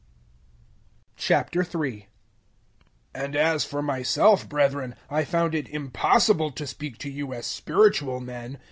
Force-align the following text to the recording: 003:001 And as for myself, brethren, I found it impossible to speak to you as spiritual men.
003:001 1.15 2.07
And 3.13 3.35
as 3.35 3.63
for 3.63 3.83
myself, 3.83 4.49
brethren, 4.49 4.95
I 5.11 5.23
found 5.23 5.53
it 5.53 5.69
impossible 5.69 6.49
to 6.53 6.65
speak 6.65 6.97
to 6.97 7.09
you 7.11 7.33
as 7.33 7.45
spiritual 7.45 8.19
men. 8.19 8.57